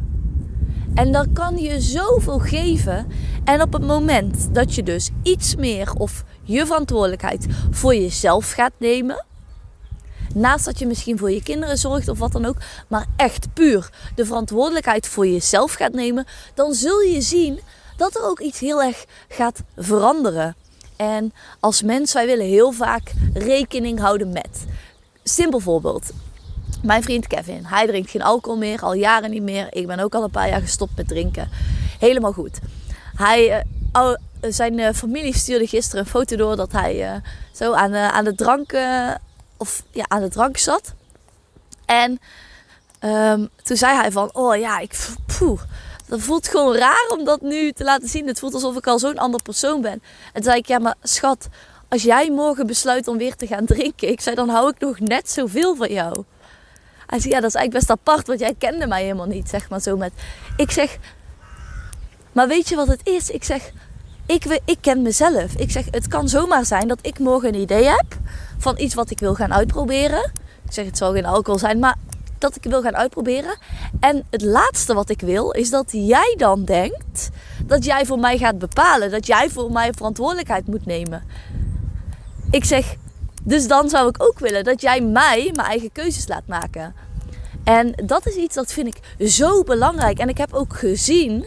En 0.95 1.11
dan 1.11 1.33
kan 1.33 1.57
je 1.57 1.81
zoveel 1.81 2.39
geven. 2.39 3.07
En 3.43 3.61
op 3.61 3.73
het 3.73 3.85
moment 3.85 4.53
dat 4.53 4.75
je 4.75 4.83
dus 4.83 5.09
iets 5.23 5.55
meer 5.55 5.93
of 5.93 6.23
je 6.43 6.65
verantwoordelijkheid 6.65 7.47
voor 7.71 7.95
jezelf 7.95 8.51
gaat 8.51 8.73
nemen. 8.77 9.25
Naast 10.33 10.65
dat 10.65 10.79
je 10.79 10.87
misschien 10.87 11.17
voor 11.17 11.31
je 11.31 11.43
kinderen 11.43 11.77
zorgt 11.77 12.07
of 12.07 12.19
wat 12.19 12.31
dan 12.31 12.45
ook. 12.45 12.57
Maar 12.87 13.05
echt 13.15 13.53
puur 13.53 13.89
de 14.15 14.25
verantwoordelijkheid 14.25 15.07
voor 15.07 15.27
jezelf 15.27 15.73
gaat 15.73 15.93
nemen. 15.93 16.25
Dan 16.53 16.73
zul 16.73 16.99
je 16.99 17.21
zien 17.21 17.59
dat 17.97 18.15
er 18.15 18.23
ook 18.23 18.39
iets 18.39 18.59
heel 18.59 18.83
erg 18.83 19.05
gaat 19.27 19.63
veranderen. 19.75 20.55
En 20.97 21.33
als 21.59 21.81
mens, 21.81 22.13
wij 22.13 22.25
willen 22.25 22.45
heel 22.45 22.71
vaak 22.71 23.11
rekening 23.33 23.99
houden 23.99 24.29
met. 24.29 24.65
Simpel 25.23 25.59
voorbeeld. 25.59 26.09
Mijn 26.83 27.03
vriend 27.03 27.27
Kevin, 27.27 27.65
hij 27.65 27.87
drinkt 27.87 28.11
geen 28.11 28.21
alcohol 28.21 28.57
meer, 28.57 28.81
al 28.81 28.93
jaren 28.93 29.29
niet 29.29 29.41
meer. 29.41 29.67
Ik 29.69 29.87
ben 29.87 29.99
ook 29.99 30.15
al 30.15 30.23
een 30.23 30.29
paar 30.29 30.49
jaar 30.49 30.61
gestopt 30.61 30.95
met 30.95 31.07
drinken. 31.07 31.49
Helemaal 31.99 32.33
goed. 32.33 32.59
Hij, 33.15 33.65
uh, 33.95 34.13
zijn 34.41 34.77
uh, 34.77 34.89
familie 34.93 35.35
stuurde 35.35 35.67
gisteren 35.67 36.03
een 36.03 36.11
foto 36.11 36.35
door 36.35 36.55
dat 36.55 36.71
hij 36.71 37.21
zo 37.51 37.73
aan, 37.73 37.95
aan 37.95 38.23
de 38.23 38.35
drank, 38.35 38.73
of, 39.57 39.83
ja, 39.91 40.05
aan 40.07 40.21
de 40.21 40.29
drank 40.29 40.57
zat. 40.57 40.93
En 41.85 42.19
um, 43.01 43.49
toen 43.63 43.77
zei 43.77 43.95
hij 43.95 44.11
van, 44.11 44.29
oh 44.33 44.55
ja, 44.55 44.79
ik, 44.79 45.07
poeh, 45.37 45.61
dat 46.07 46.21
voelt 46.21 46.47
gewoon 46.47 46.75
raar 46.75 47.07
om 47.17 47.25
dat 47.25 47.41
nu 47.41 47.71
te 47.71 47.83
laten 47.83 48.07
zien. 48.07 48.27
Het 48.27 48.39
voelt 48.39 48.53
alsof 48.53 48.77
ik 48.77 48.87
al 48.87 48.99
zo'n 48.99 49.17
ander 49.17 49.41
persoon 49.41 49.81
ben. 49.81 49.91
En 49.91 50.01
toen 50.33 50.43
zei 50.43 50.57
ik, 50.57 50.67
ja 50.67 50.79
maar 50.79 50.95
schat, 51.03 51.47
als 51.89 52.03
jij 52.03 52.31
morgen 52.31 52.67
besluit 52.67 53.07
om 53.07 53.17
weer 53.17 53.35
te 53.35 53.47
gaan 53.47 53.65
drinken. 53.75 54.09
Ik 54.09 54.21
zei, 54.21 54.35
dan 54.35 54.49
hou 54.49 54.69
ik 54.69 54.79
nog 54.79 54.99
net 54.99 55.29
zoveel 55.29 55.75
van 55.75 55.89
jou. 55.89 56.23
Hij 57.05 57.19
zei, 57.19 57.33
ja 57.33 57.39
dat 57.39 57.49
is 57.49 57.55
eigenlijk 57.55 57.85
best 57.87 57.99
apart, 57.99 58.27
want 58.27 58.39
jij 58.39 58.55
kende 58.57 58.87
mij 58.87 59.03
helemaal 59.03 59.25
niet. 59.25 59.49
Zeg 59.49 59.69
maar 59.69 59.81
zo 59.81 59.97
met, 59.97 60.11
ik 60.57 60.71
zeg, 60.71 60.97
maar 62.31 62.47
weet 62.47 62.69
je 62.69 62.75
wat 62.75 62.87
het 62.87 63.01
is? 63.03 63.29
Ik 63.29 63.43
zeg, 63.43 63.71
ik, 64.25 64.61
ik 64.65 64.77
ken 64.81 65.01
mezelf. 65.01 65.53
Ik 65.53 65.71
zeg, 65.71 65.85
het 65.91 66.07
kan 66.07 66.29
zomaar 66.29 66.65
zijn 66.65 66.87
dat 66.87 66.99
ik 67.01 67.19
morgen 67.19 67.47
een 67.47 67.61
idee 67.61 67.83
heb 67.83 68.05
van 68.57 68.79
iets 68.79 68.93
wat 68.93 69.09
ik 69.09 69.19
wil 69.19 69.35
gaan 69.35 69.53
uitproberen. 69.53 70.31
Ik 70.65 70.73
zeg, 70.73 70.85
het 70.85 70.97
zal 70.97 71.13
geen 71.13 71.25
alcohol 71.25 71.59
zijn, 71.59 71.79
maar 71.79 71.95
dat 72.41 72.55
ik 72.55 72.63
wil 72.63 72.81
gaan 72.81 72.95
uitproberen. 72.95 73.57
En 73.99 74.25
het 74.29 74.41
laatste 74.41 74.93
wat 74.93 75.09
ik 75.09 75.21
wil 75.21 75.51
is 75.51 75.69
dat 75.69 75.85
jij 75.91 76.35
dan 76.37 76.63
denkt 76.65 77.29
dat 77.65 77.85
jij 77.85 78.05
voor 78.05 78.19
mij 78.19 78.37
gaat 78.37 78.59
bepalen. 78.59 79.11
Dat 79.11 79.27
jij 79.27 79.49
voor 79.49 79.71
mij 79.71 79.93
verantwoordelijkheid 79.93 80.67
moet 80.67 80.85
nemen. 80.85 81.23
Ik 82.51 82.65
zeg, 82.65 82.95
dus 83.43 83.67
dan 83.67 83.89
zou 83.89 84.09
ik 84.09 84.23
ook 84.23 84.39
willen 84.39 84.63
dat 84.63 84.81
jij 84.81 85.01
mij 85.01 85.51
mijn 85.55 85.67
eigen 85.67 85.91
keuzes 85.91 86.27
laat 86.27 86.47
maken. 86.47 86.95
En 87.63 87.93
dat 88.05 88.27
is 88.27 88.35
iets 88.35 88.55
dat 88.55 88.73
vind 88.73 88.87
ik 88.87 89.27
zo 89.27 89.63
belangrijk. 89.63 90.17
En 90.17 90.29
ik 90.29 90.37
heb 90.37 90.53
ook 90.53 90.75
gezien 90.75 91.45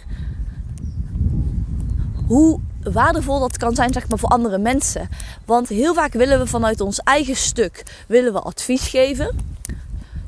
hoe 2.27 2.61
waardevol 2.83 3.41
dat 3.41 3.57
kan 3.57 3.75
zijn 3.75 3.93
zeg 3.93 4.09
maar, 4.09 4.19
voor 4.19 4.29
andere 4.29 4.59
mensen. 4.59 5.09
Want 5.45 5.69
heel 5.69 5.95
vaak 5.95 6.13
willen 6.13 6.39
we 6.39 6.47
vanuit 6.47 6.81
ons 6.81 6.99
eigen 6.99 7.37
stuk 7.37 8.05
willen 8.07 8.33
we 8.33 8.41
advies 8.41 8.89
geven. 8.89 9.37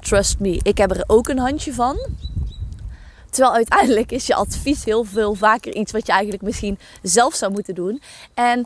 Trust 0.02 0.38
me, 0.38 0.60
ik 0.62 0.78
heb 0.78 0.90
er 0.90 1.04
ook 1.06 1.28
een 1.28 1.38
handje 1.38 1.74
van. 1.74 2.06
Terwijl 3.30 3.54
uiteindelijk 3.54 4.12
is 4.12 4.26
je 4.26 4.34
advies 4.34 4.84
heel 4.84 5.04
veel 5.04 5.34
vaker 5.34 5.74
iets 5.74 5.92
wat 5.92 6.06
je 6.06 6.12
eigenlijk 6.12 6.42
misschien 6.42 6.78
zelf 7.02 7.34
zou 7.34 7.52
moeten 7.52 7.74
doen. 7.74 8.02
En 8.34 8.58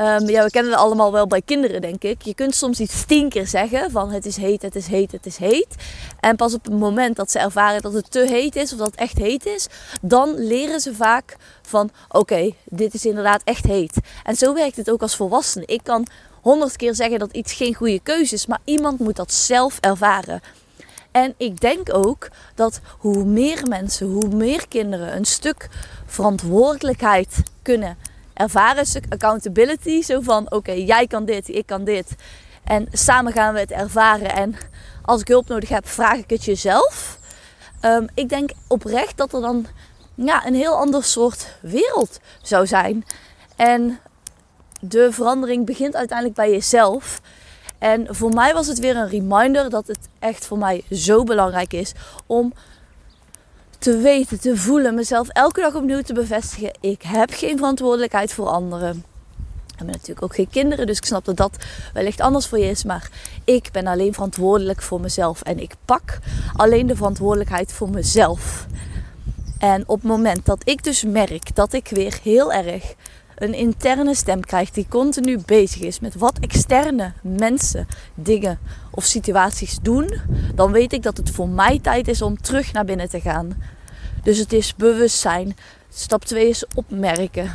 um, 0.00 0.28
ja, 0.28 0.44
we 0.44 0.50
kennen 0.50 0.72
het 0.72 0.80
allemaal 0.80 1.12
wel 1.12 1.26
bij 1.26 1.42
kinderen, 1.42 1.80
denk 1.80 2.02
ik. 2.02 2.22
Je 2.22 2.34
kunt 2.34 2.54
soms 2.54 2.80
iets 2.80 3.04
tien 3.04 3.28
keer 3.28 3.46
zeggen 3.46 3.90
van 3.90 4.10
het 4.10 4.26
is 4.26 4.36
heet, 4.36 4.62
het 4.62 4.74
is 4.74 4.86
heet, 4.86 5.12
het 5.12 5.26
is 5.26 5.36
heet. 5.36 5.74
En 6.20 6.36
pas 6.36 6.54
op 6.54 6.64
het 6.64 6.78
moment 6.78 7.16
dat 7.16 7.30
ze 7.30 7.38
ervaren 7.38 7.82
dat 7.82 7.92
het 7.92 8.10
te 8.10 8.26
heet 8.28 8.56
is 8.56 8.72
of 8.72 8.78
dat 8.78 8.90
het 8.90 9.00
echt 9.00 9.18
heet 9.18 9.46
is, 9.46 9.66
dan 10.02 10.34
leren 10.34 10.80
ze 10.80 10.94
vaak 10.94 11.36
van 11.62 11.90
oké, 12.08 12.50
dit 12.64 12.94
is 12.94 13.04
inderdaad 13.04 13.42
echt 13.44 13.64
heet. 13.64 13.96
En 14.24 14.36
zo 14.36 14.54
werkt 14.54 14.76
het 14.76 14.90
ook 14.90 15.02
als 15.02 15.16
volwassene. 15.16 15.66
Ik 15.66 15.80
kan 15.82 16.06
honderd 16.40 16.76
keer 16.76 16.94
zeggen 16.94 17.18
dat 17.18 17.32
iets 17.32 17.52
geen 17.52 17.74
goede 17.74 18.00
keuze 18.00 18.34
is, 18.34 18.46
maar 18.46 18.60
iemand 18.64 18.98
moet 18.98 19.16
dat 19.16 19.32
zelf 19.32 19.78
ervaren. 19.80 20.40
En 21.10 21.34
ik 21.36 21.60
denk 21.60 21.94
ook 21.94 22.28
dat 22.54 22.80
hoe 22.98 23.24
meer 23.24 23.68
mensen, 23.68 24.06
hoe 24.06 24.28
meer 24.28 24.68
kinderen 24.68 25.16
een 25.16 25.24
stuk 25.24 25.68
verantwoordelijkheid 26.06 27.42
kunnen 27.62 27.96
ervaren, 28.34 28.78
een 28.78 28.86
stuk 28.86 29.04
accountability, 29.08 30.02
zo 30.02 30.20
van 30.20 30.52
oké, 30.52 30.72
jij 30.72 31.06
kan 31.06 31.24
dit, 31.24 31.48
ik 31.48 31.66
kan 31.66 31.84
dit. 31.84 32.14
En 32.64 32.88
samen 32.92 33.32
gaan 33.32 33.54
we 33.54 33.60
het 33.60 33.70
ervaren. 33.70 34.32
En 34.34 34.56
als 35.02 35.20
ik 35.20 35.28
hulp 35.28 35.48
nodig 35.48 35.68
heb, 35.68 35.88
vraag 35.88 36.16
ik 36.16 36.30
het 36.30 36.44
jezelf. 36.44 37.18
Um, 37.84 38.06
ik 38.14 38.28
denk 38.28 38.50
oprecht 38.68 39.16
dat 39.16 39.32
er 39.32 39.40
dan 39.40 39.66
ja, 40.14 40.46
een 40.46 40.54
heel 40.54 40.76
ander 40.76 41.04
soort 41.04 41.56
wereld 41.60 42.20
zou 42.42 42.66
zijn. 42.66 43.04
En 43.56 43.98
de 44.80 45.12
verandering 45.12 45.66
begint 45.66 45.96
uiteindelijk 45.96 46.36
bij 46.36 46.50
jezelf. 46.50 47.20
En 47.78 48.06
voor 48.10 48.34
mij 48.34 48.54
was 48.54 48.66
het 48.66 48.78
weer 48.78 48.96
een 48.96 49.08
reminder 49.08 49.70
dat 49.70 49.86
het 49.86 50.08
echt 50.18 50.46
voor 50.46 50.58
mij 50.58 50.82
zo 50.90 51.24
belangrijk 51.24 51.72
is 51.72 51.92
om 52.26 52.52
te 53.78 53.96
weten, 53.96 54.40
te 54.40 54.56
voelen, 54.56 54.94
mezelf 54.94 55.28
elke 55.28 55.60
dag 55.60 55.74
opnieuw 55.74 56.02
te 56.02 56.12
bevestigen. 56.12 56.70
Ik 56.80 57.02
heb 57.02 57.30
geen 57.32 57.56
verantwoordelijkheid 57.56 58.32
voor 58.32 58.46
anderen. 58.46 59.04
hebben 59.68 59.94
natuurlijk 59.94 60.22
ook 60.22 60.34
geen 60.34 60.50
kinderen, 60.50 60.86
dus 60.86 60.96
ik 60.96 61.04
snap 61.04 61.24
dat 61.24 61.36
dat 61.36 61.56
wellicht 61.92 62.20
anders 62.20 62.46
voor 62.46 62.58
je 62.58 62.70
is. 62.70 62.84
Maar 62.84 63.10
ik 63.44 63.68
ben 63.72 63.86
alleen 63.86 64.14
verantwoordelijk 64.14 64.82
voor 64.82 65.00
mezelf. 65.00 65.42
En 65.42 65.58
ik 65.58 65.74
pak 65.84 66.18
alleen 66.56 66.86
de 66.86 66.96
verantwoordelijkheid 66.96 67.72
voor 67.72 67.90
mezelf. 67.90 68.66
En 69.58 69.82
op 69.86 70.00
het 70.00 70.10
moment 70.10 70.46
dat 70.46 70.60
ik 70.64 70.84
dus 70.84 71.04
merk 71.04 71.54
dat 71.54 71.72
ik 71.72 71.88
weer 71.88 72.18
heel 72.22 72.52
erg 72.52 72.94
een 73.40 73.54
interne 73.54 74.14
stem 74.14 74.40
krijg 74.40 74.70
die 74.70 74.86
continu 74.88 75.38
bezig 75.46 75.80
is 75.80 76.00
met 76.00 76.14
wat 76.14 76.38
externe 76.38 77.12
mensen, 77.22 77.86
dingen 78.14 78.58
of 78.90 79.04
situaties 79.04 79.78
doen, 79.82 80.20
dan 80.54 80.72
weet 80.72 80.92
ik 80.92 81.02
dat 81.02 81.16
het 81.16 81.30
voor 81.30 81.48
mij 81.48 81.78
tijd 81.78 82.08
is 82.08 82.22
om 82.22 82.40
terug 82.40 82.72
naar 82.72 82.84
binnen 82.84 83.08
te 83.08 83.20
gaan. 83.20 83.62
Dus 84.22 84.38
het 84.38 84.52
is 84.52 84.74
bewustzijn. 84.74 85.56
Stap 85.88 86.24
2 86.24 86.48
is 86.48 86.64
opmerken. 86.74 87.50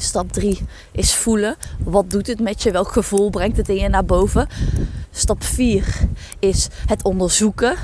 Stap 0.00 0.32
3 0.32 0.60
is 0.92 1.14
voelen. 1.14 1.56
Wat 1.84 2.10
doet 2.10 2.26
het 2.26 2.40
met 2.40 2.62
je? 2.62 2.70
Welk 2.70 2.92
gevoel 2.92 3.30
brengt 3.30 3.56
het 3.56 3.68
in 3.68 3.76
je 3.76 3.88
naar 3.88 4.04
boven? 4.04 4.48
Stap 5.10 5.44
4 5.44 5.98
is 6.38 6.68
het 6.86 7.04
onderzoeken. 7.04 7.76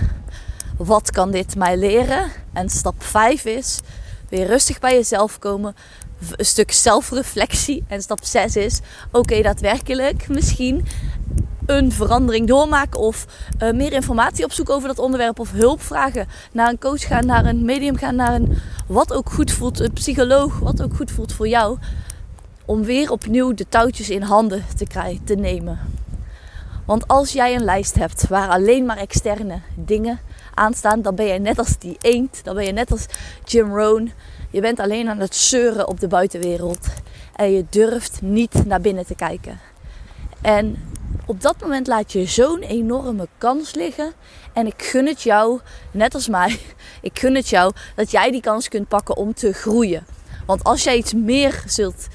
Wat 0.76 1.10
kan 1.10 1.30
dit 1.30 1.56
mij 1.56 1.76
leren? 1.76 2.30
En 2.52 2.68
stap 2.68 3.02
5 3.02 3.44
is 3.44 3.80
weer 4.28 4.46
rustig 4.46 4.78
bij 4.78 4.94
jezelf 4.94 5.38
komen. 5.38 5.74
Een 6.36 6.44
stuk 6.44 6.72
zelfreflectie. 6.72 7.84
En 7.88 8.02
stap 8.02 8.24
6 8.24 8.56
is: 8.56 8.80
oké, 9.12 9.42
daadwerkelijk 9.42 10.28
misschien 10.28 10.86
een 11.66 11.92
verandering 11.92 12.46
doormaken 12.46 13.00
of 13.00 13.26
uh, 13.62 13.72
meer 13.72 13.92
informatie 13.92 14.44
opzoeken 14.44 14.74
over 14.74 14.88
dat 14.88 14.98
onderwerp 14.98 15.38
of 15.38 15.52
hulp 15.52 15.82
vragen. 15.82 16.28
Naar 16.52 16.68
een 16.68 16.78
coach 16.78 17.06
gaan, 17.06 17.26
naar 17.26 17.44
een 17.44 17.64
medium 17.64 17.96
gaan, 17.96 18.16
naar 18.16 18.34
een 18.34 18.58
wat 18.86 19.12
ook 19.12 19.30
goed 19.32 19.52
voelt, 19.52 19.80
een 19.80 19.92
psycholoog, 19.92 20.58
wat 20.58 20.82
ook 20.82 20.94
goed 20.94 21.10
voelt 21.10 21.32
voor 21.32 21.48
jou. 21.48 21.78
Om 22.64 22.84
weer 22.84 23.10
opnieuw 23.10 23.54
de 23.54 23.68
touwtjes 23.68 24.10
in 24.10 24.22
handen 24.22 24.64
te, 24.76 24.86
krijgen, 24.86 25.24
te 25.24 25.34
nemen. 25.34 25.78
Want 26.84 27.08
als 27.08 27.32
jij 27.32 27.54
een 27.54 27.64
lijst 27.64 27.94
hebt 27.94 28.28
waar 28.28 28.48
alleen 28.48 28.86
maar 28.86 28.96
externe 28.96 29.60
dingen 29.74 30.20
aan 30.54 30.74
staan, 30.74 31.02
dan 31.02 31.14
ben 31.14 31.26
je 31.26 31.38
net 31.38 31.58
als 31.58 31.78
die 31.78 31.96
eend, 32.00 32.44
dan 32.44 32.54
ben 32.54 32.64
je 32.64 32.72
net 32.72 32.90
als 32.90 33.06
Jim 33.44 33.76
Rohn. 33.76 34.12
Je 34.50 34.60
bent 34.60 34.80
alleen 34.80 35.08
aan 35.08 35.18
het 35.18 35.34
zeuren 35.34 35.88
op 35.88 36.00
de 36.00 36.08
buitenwereld 36.08 36.86
en 37.36 37.52
je 37.52 37.64
durft 37.70 38.22
niet 38.22 38.66
naar 38.66 38.80
binnen 38.80 39.06
te 39.06 39.14
kijken. 39.14 39.60
En 40.40 40.92
op 41.26 41.40
dat 41.40 41.60
moment 41.60 41.86
laat 41.86 42.12
je 42.12 42.24
zo'n 42.24 42.60
enorme 42.60 43.28
kans 43.38 43.74
liggen. 43.74 44.12
En 44.52 44.66
ik 44.66 44.82
gun 44.82 45.06
het 45.06 45.22
jou, 45.22 45.60
net 45.90 46.14
als 46.14 46.28
mij, 46.28 46.58
ik 47.02 47.18
gun 47.18 47.34
het 47.34 47.48
jou 47.48 47.72
dat 47.94 48.10
jij 48.10 48.30
die 48.30 48.40
kans 48.40 48.68
kunt 48.68 48.88
pakken 48.88 49.16
om 49.16 49.34
te 49.34 49.52
groeien. 49.52 50.06
Want 50.50 50.64
als 50.64 50.82
jij 50.82 50.96
iets 50.96 51.14
meer 51.14 51.62
zult, 51.66 52.06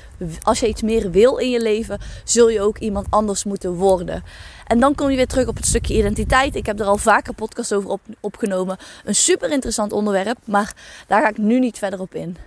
als 0.42 0.60
je 0.60 0.68
iets 0.68 0.82
meer 0.82 1.12
wil 1.12 1.38
in 1.38 1.50
je 1.50 1.62
leven, 1.62 2.00
zul 2.24 2.50
je 2.50 2.62
ook 2.62 2.78
iemand 2.78 3.08
anders 3.10 3.44
moeten 3.44 3.74
worden. 3.74 4.24
En 4.68 4.80
dan 4.80 4.96
kom 4.96 5.10
je 5.10 5.16
weer 5.16 5.28
terug 5.28 5.48
op 5.48 5.56
het 5.56 5.66
stukje 5.66 5.98
identiteit. 5.98 6.56
Ik 6.56 6.66
heb 6.66 6.80
er 6.80 6.86
al 6.86 6.98
vaker 6.98 7.34
podcasts 7.34 7.74
over 7.74 7.90
op, 7.90 8.02
opgenomen. 8.20 8.78
Een 9.04 9.16
super 9.16 9.52
interessant 9.52 9.92
onderwerp, 9.92 10.38
maar 10.44 10.74
daar 11.08 11.22
ga 11.22 11.30
ik 11.30 11.38
nu 11.38 11.60
niet 11.60 11.78
verder 11.78 12.00
op 12.00 12.14
in. 12.14 12.38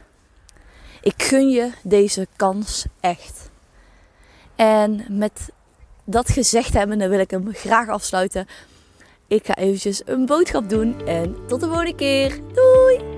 Ik 1.03 1.23
gun 1.23 1.49
je 1.49 1.71
deze 1.83 2.27
kans 2.37 2.85
echt. 3.01 3.51
En 4.57 5.05
met 5.09 5.49
dat 6.05 6.31
gezegd 6.31 6.73
hebbende 6.73 7.09
wil 7.09 7.21
ik 7.21 7.31
hem 7.31 7.55
graag 7.55 7.89
afsluiten. 7.89 8.47
Ik 9.27 9.47
ga 9.47 9.57
eventjes 9.57 10.03
een 10.05 10.27
boodschap 10.27 10.69
doen 10.69 11.07
en 11.07 11.37
tot 11.47 11.61
de 11.61 11.67
volgende 11.67 11.95
keer. 11.95 12.39
Doei! 12.53 13.18